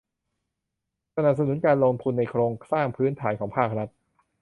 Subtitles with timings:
[1.15, 3.89] สนับสนุนการลงทุนในโครงสร้างพื้นฐานของภาครัฐ